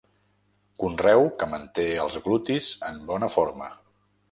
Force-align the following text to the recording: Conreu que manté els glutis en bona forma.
Conreu 0.83 1.21
que 1.43 1.49
manté 1.51 1.85
els 2.05 2.19
glutis 2.25 2.73
en 2.91 3.01
bona 3.13 3.33
forma. 3.39 3.71